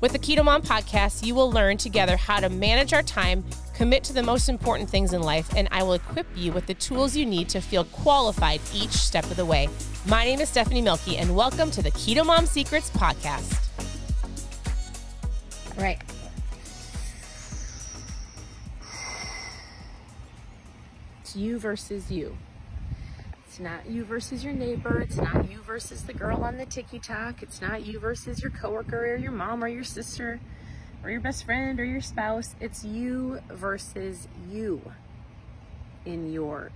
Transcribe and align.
With 0.00 0.12
the 0.12 0.18
Keto 0.20 0.44
Mom 0.44 0.62
podcast, 0.62 1.26
you 1.26 1.34
will 1.34 1.50
learn 1.50 1.76
together 1.76 2.16
how 2.16 2.38
to 2.38 2.48
manage 2.48 2.92
our 2.92 3.02
time, 3.02 3.44
commit 3.74 4.04
to 4.04 4.12
the 4.12 4.22
most 4.22 4.48
important 4.48 4.88
things 4.88 5.12
in 5.12 5.22
life, 5.22 5.52
and 5.56 5.66
I 5.72 5.82
will 5.82 5.94
equip 5.94 6.28
you 6.36 6.52
with 6.52 6.66
the 6.66 6.74
tools 6.74 7.16
you 7.16 7.26
need 7.26 7.48
to 7.48 7.60
feel 7.60 7.82
qualified 7.86 8.60
each 8.72 8.92
step 8.92 9.24
of 9.24 9.34
the 9.34 9.44
way. 9.44 9.68
My 10.06 10.24
name 10.24 10.38
is 10.38 10.48
Stephanie 10.48 10.82
Mielke, 10.82 11.18
and 11.18 11.34
welcome 11.34 11.72
to 11.72 11.82
the 11.82 11.90
Keto 11.90 12.24
Mom 12.24 12.46
Secrets 12.46 12.90
podcast. 12.90 13.66
All 15.76 15.82
right. 15.82 16.00
It's 21.22 21.34
you 21.34 21.58
versus 21.58 22.08
you. 22.08 22.36
It's 23.58 23.64
not 23.64 23.90
you 23.90 24.04
versus 24.04 24.44
your 24.44 24.52
neighbor. 24.52 25.00
It's 25.00 25.16
not 25.16 25.50
you 25.50 25.58
versus 25.62 26.04
the 26.04 26.12
girl 26.12 26.44
on 26.44 26.58
the 26.58 26.64
TikTok. 26.64 27.42
It's 27.42 27.60
not 27.60 27.84
you 27.84 27.98
versus 27.98 28.40
your 28.40 28.52
coworker 28.52 29.14
or 29.14 29.16
your 29.16 29.32
mom 29.32 29.64
or 29.64 29.66
your 29.66 29.82
sister 29.82 30.38
or 31.02 31.10
your 31.10 31.20
best 31.20 31.44
friend 31.44 31.80
or 31.80 31.84
your 31.84 32.00
spouse. 32.00 32.54
It's 32.60 32.84
you 32.84 33.40
versus 33.50 34.28
you 34.48 34.92
in 36.06 36.32
your 36.32 36.70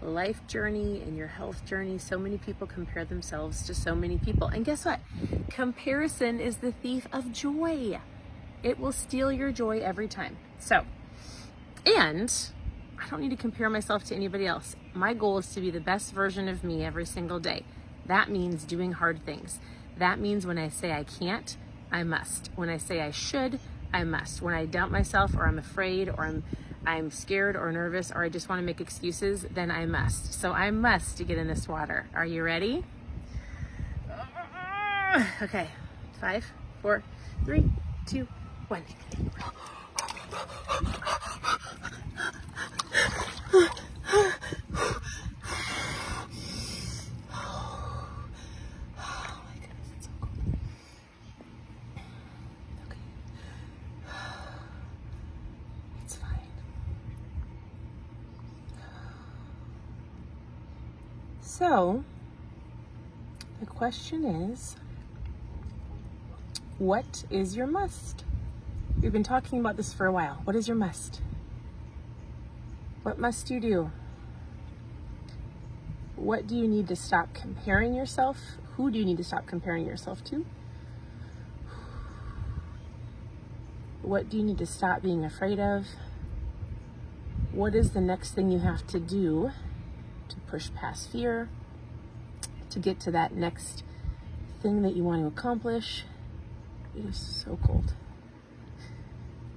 life 0.00 0.40
journey, 0.46 1.02
in 1.02 1.16
your 1.16 1.26
health 1.26 1.64
journey. 1.64 1.98
So 1.98 2.16
many 2.16 2.38
people 2.38 2.68
compare 2.68 3.04
themselves 3.04 3.62
to 3.62 3.74
so 3.74 3.96
many 3.96 4.18
people. 4.18 4.46
And 4.46 4.64
guess 4.64 4.84
what? 4.84 5.00
Comparison 5.50 6.38
is 6.38 6.58
the 6.58 6.70
thief 6.70 7.08
of 7.12 7.32
joy. 7.32 7.98
It 8.62 8.78
will 8.78 8.92
steal 8.92 9.32
your 9.32 9.50
joy 9.50 9.80
every 9.80 10.06
time. 10.06 10.36
So, 10.60 10.84
and 11.84 12.32
I 13.00 13.08
don't 13.08 13.20
need 13.20 13.30
to 13.30 13.36
compare 13.36 13.70
myself 13.70 14.04
to 14.04 14.14
anybody 14.14 14.46
else. 14.46 14.76
My 14.94 15.14
goal 15.14 15.38
is 15.38 15.52
to 15.54 15.60
be 15.60 15.70
the 15.70 15.80
best 15.80 16.12
version 16.12 16.48
of 16.48 16.64
me 16.64 16.84
every 16.84 17.06
single 17.06 17.38
day. 17.38 17.64
That 18.06 18.30
means 18.30 18.64
doing 18.64 18.92
hard 18.92 19.24
things. 19.24 19.60
That 19.96 20.18
means 20.18 20.46
when 20.46 20.58
I 20.58 20.68
say 20.68 20.92
I 20.92 21.04
can't, 21.04 21.56
I 21.90 22.02
must. 22.02 22.50
When 22.54 22.68
I 22.68 22.76
say 22.76 23.00
I 23.00 23.10
should, 23.10 23.60
I 23.92 24.04
must. 24.04 24.42
When 24.42 24.54
I 24.54 24.66
doubt 24.66 24.90
myself 24.90 25.34
or 25.34 25.46
I'm 25.46 25.58
afraid 25.58 26.08
or 26.08 26.24
I'm 26.24 26.44
I'm 26.86 27.10
scared 27.10 27.56
or 27.56 27.70
nervous 27.70 28.10
or 28.10 28.22
I 28.22 28.28
just 28.28 28.48
want 28.48 28.60
to 28.60 28.64
make 28.64 28.80
excuses, 28.80 29.44
then 29.50 29.70
I 29.70 29.84
must. 29.84 30.32
So 30.32 30.52
I 30.52 30.70
must 30.70 31.18
to 31.18 31.24
get 31.24 31.36
in 31.36 31.46
this 31.46 31.68
water. 31.68 32.06
Are 32.14 32.26
you 32.26 32.42
ready? 32.42 32.84
Okay. 35.42 35.68
Five, 36.20 36.44
four, 36.82 37.02
three, 37.44 37.64
two, 38.06 38.28
one. 38.68 38.82
So, 61.58 62.04
the 63.58 63.66
question 63.66 64.24
is 64.24 64.76
what 66.78 67.24
is 67.30 67.56
your 67.56 67.66
must? 67.66 68.22
We've 69.02 69.10
been 69.10 69.24
talking 69.24 69.58
about 69.58 69.76
this 69.76 69.92
for 69.92 70.06
a 70.06 70.12
while. 70.12 70.40
What 70.44 70.54
is 70.54 70.68
your 70.68 70.76
must? 70.76 71.20
What 73.02 73.18
must 73.18 73.50
you 73.50 73.60
do? 73.60 73.90
What 76.16 76.46
do 76.46 76.56
you 76.56 76.66
need 76.66 76.88
to 76.88 76.96
stop 76.96 77.32
comparing 77.32 77.94
yourself? 77.94 78.38
Who 78.76 78.90
do 78.90 78.98
you 78.98 79.04
need 79.04 79.18
to 79.18 79.24
stop 79.24 79.46
comparing 79.46 79.86
yourself 79.86 80.22
to? 80.24 80.44
What 84.02 84.28
do 84.28 84.36
you 84.36 84.42
need 84.42 84.58
to 84.58 84.66
stop 84.66 85.02
being 85.02 85.24
afraid 85.24 85.60
of? 85.60 85.86
What 87.52 87.74
is 87.74 87.92
the 87.92 88.00
next 88.00 88.32
thing 88.32 88.50
you 88.50 88.58
have 88.58 88.86
to 88.88 88.98
do 88.98 89.52
to 90.28 90.36
push 90.48 90.70
past 90.74 91.10
fear, 91.10 91.48
to 92.70 92.78
get 92.78 93.00
to 93.00 93.10
that 93.12 93.34
next 93.34 93.84
thing 94.60 94.82
that 94.82 94.96
you 94.96 95.04
want 95.04 95.22
to 95.22 95.26
accomplish? 95.26 96.04
It 96.96 97.04
is 97.04 97.16
so 97.16 97.58
cold. 97.64 97.94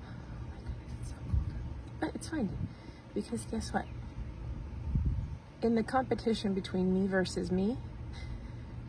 Oh 0.06 0.47
my 0.50 0.57
goodness, 0.62 0.94
it's 1.00 1.09
so 1.09 1.16
cold. 1.24 1.56
But 2.00 2.16
it's 2.16 2.30
fine. 2.30 2.50
Because 3.13 3.45
guess 3.45 3.73
what? 3.73 3.85
In 5.61 5.75
the 5.75 5.83
competition 5.83 6.53
between 6.53 6.94
me 6.94 7.07
versus 7.07 7.51
me, 7.51 7.77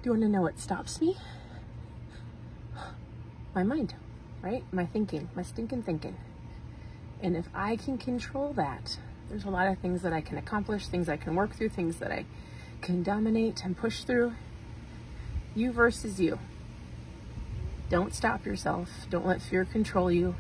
do 0.03 0.09
you 0.09 0.11
want 0.13 0.23
to 0.23 0.29
know 0.29 0.43
what 0.43 0.59
stops 0.59 1.01
me? 1.01 1.17
My 3.55 3.63
mind, 3.63 3.95
right? 4.41 4.65
My 4.73 4.87
thinking, 4.87 5.29
my 5.35 5.43
stinking 5.43 5.83
thinking. 5.83 6.17
And 7.21 7.37
if 7.37 7.49
I 7.55 7.77
can 7.77 7.99
control 7.99 8.53
that, 8.55 8.99
there's 9.29 9.45
a 9.45 9.51
lot 9.51 9.69
of 9.69 9.79
things 9.79 10.03
that 10.03 10.13
I 10.13 10.21
can 10.21 10.39
accomplish, 10.39 10.87
things 10.87 11.09
I 11.09 11.17
can 11.17 11.35
work 11.35 11.55
through, 11.55 11.69
things 11.71 11.97
that 11.97 12.11
I 12.11 12.25
can 12.81 13.03
dominate 13.03 13.65
and 13.65 13.77
push 13.77 14.05
through. 14.05 14.35
You 15.55 15.73
versus 15.73 16.21
you. 16.21 16.39
Don't 17.91 18.15
stop 18.15 18.47
yourself. 18.47 18.89
Don't 19.11 19.27
let 19.27 19.43
fear 19.43 19.65
control 19.65 20.11
you. 20.11 20.35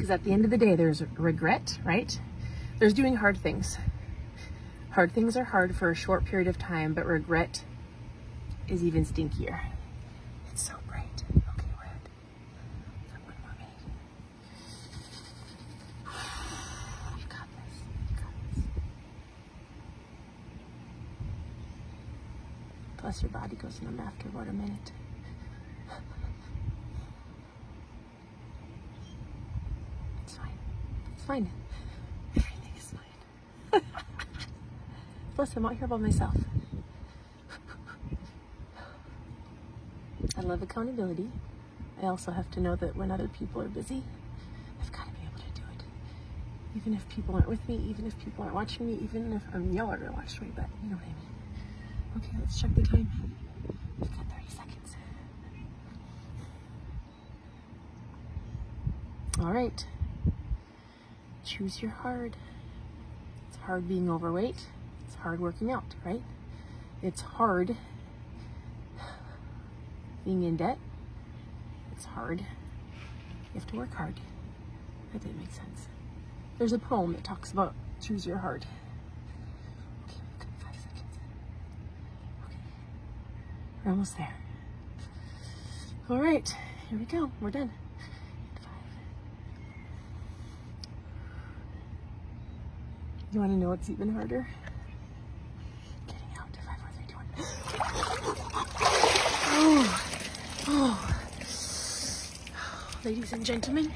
Because 0.00 0.10
at 0.12 0.24
the 0.24 0.32
end 0.32 0.46
of 0.46 0.50
the 0.50 0.56
day, 0.56 0.76
there's 0.76 1.02
regret, 1.18 1.78
right? 1.84 2.18
There's 2.78 2.94
doing 2.94 3.16
hard 3.16 3.36
things. 3.36 3.76
Hard 4.92 5.12
things 5.12 5.36
are 5.36 5.44
hard 5.44 5.76
for 5.76 5.90
a 5.90 5.94
short 5.94 6.24
period 6.24 6.48
of 6.48 6.58
time, 6.58 6.94
but 6.94 7.04
regret 7.04 7.62
is 8.66 8.82
even 8.82 9.04
stinkier. 9.04 9.60
It's 10.50 10.62
so 10.66 10.72
bright. 10.88 11.22
Okay, 11.36 11.66
we're 11.76 11.84
at 11.84 12.08
one 13.26 13.34
more 13.42 13.52
minute. 13.58 13.76
You 17.18 17.26
got 17.28 17.46
this. 17.52 17.82
You 18.08 18.16
got 18.16 18.32
this. 18.54 18.64
Plus, 22.96 23.20
your 23.20 23.30
body 23.32 23.56
goes 23.56 23.82
numb 23.82 24.00
after 24.00 24.28
about 24.28 24.48
a 24.48 24.52
minute. 24.54 24.92
It's 30.22 30.36
fine. 30.38 30.58
Fine. 31.30 31.48
Everything 32.36 32.72
is 32.76 32.92
fine. 33.70 33.82
Plus, 35.36 35.54
I'm 35.54 35.64
out 35.64 35.76
here 35.76 35.86
by 35.86 35.96
myself. 35.96 36.34
I 40.36 40.40
love 40.40 40.60
accountability. 40.60 41.30
I 42.02 42.06
also 42.06 42.32
have 42.32 42.50
to 42.50 42.60
know 42.60 42.74
that 42.74 42.96
when 42.96 43.12
other 43.12 43.28
people 43.28 43.62
are 43.62 43.68
busy, 43.68 44.02
I've 44.82 44.90
got 44.90 45.06
to 45.06 45.12
be 45.12 45.20
able 45.22 45.38
to 45.38 45.60
do 45.60 45.62
it. 45.78 45.84
Even 46.76 46.94
if 46.94 47.08
people 47.08 47.36
aren't 47.36 47.48
with 47.48 47.68
me, 47.68 47.76
even 47.88 48.08
if 48.08 48.18
people 48.18 48.42
aren't 48.42 48.56
watching 48.56 48.88
me, 48.88 48.98
even 49.00 49.32
if 49.32 49.54
um, 49.54 49.70
y'all 49.70 49.88
are 49.88 49.98
going 49.98 50.10
to 50.10 50.16
watch 50.16 50.40
me, 50.40 50.48
but 50.56 50.64
you 50.82 50.90
know 50.90 50.96
what 50.96 51.04
I 51.04 52.22
mean. 52.24 52.28
Okay, 52.28 52.36
let's 52.40 52.60
check 52.60 52.74
the 52.74 52.82
time. 52.82 53.08
We've 54.00 54.10
got 54.10 54.26
30 54.34 54.48
seconds. 54.48 54.96
All 59.38 59.52
right. 59.52 59.86
Choose 61.44 61.82
your 61.82 61.90
hard. 61.90 62.36
It's 63.48 63.56
hard 63.58 63.88
being 63.88 64.10
overweight. 64.10 64.66
It's 65.06 65.16
hard 65.16 65.40
working 65.40 65.70
out, 65.70 65.94
right? 66.04 66.22
It's 67.02 67.20
hard 67.20 67.76
being 70.24 70.42
in 70.42 70.56
debt. 70.56 70.78
It's 71.92 72.04
hard. 72.04 72.40
You 72.40 73.60
have 73.60 73.66
to 73.68 73.76
work 73.76 73.94
hard. 73.94 74.14
That 75.12 75.22
didn't 75.22 75.38
make 75.38 75.52
sense. 75.52 75.88
There's 76.58 76.72
a 76.72 76.78
poem 76.78 77.12
that 77.12 77.24
talks 77.24 77.52
about 77.52 77.74
choose 78.00 78.26
your 78.26 78.38
hard. 78.38 78.66
Okay, 80.04 80.18
five 80.58 80.74
seconds. 80.74 81.18
Okay. 82.46 82.56
We're 83.84 83.90
almost 83.92 84.16
there. 84.16 84.34
All 86.08 86.20
right, 86.22 86.54
here 86.88 86.98
we 86.98 87.04
go. 87.04 87.30
We're 87.40 87.50
done. 87.50 87.70
You 93.32 93.38
want 93.38 93.52
to 93.52 93.56
know 93.56 93.68
what's 93.68 93.88
even 93.88 94.12
harder? 94.12 94.44
Getting 96.08 96.36
out. 96.36 96.48
Two, 97.06 97.14
one. 97.14 97.26
Oh, 99.52 99.86
oh. 100.66 101.16
ladies 103.04 103.32
and 103.32 103.44
gentlemen, 103.44 103.92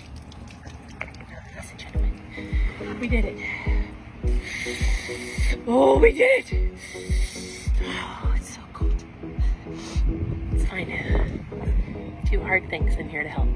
ladies 1.01 1.71
and 1.71 1.81
gentlemen, 1.81 3.01
we 3.01 3.09
did 3.09 3.25
it. 3.25 3.39
Oh, 5.67 5.99
we 5.99 6.13
did 6.13 6.53
it. 6.53 6.71
Oh, 7.83 8.35
it's 8.37 8.55
so 8.55 8.61
cold. 8.73 9.05
It's 10.53 10.65
fine. 10.67 11.45
Two 12.31 12.41
hard 12.41 12.71
things. 12.71 12.95
I'm 12.97 13.09
here 13.09 13.25
to 13.25 13.29
help. 13.29 13.49